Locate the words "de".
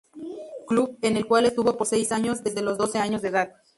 3.21-3.27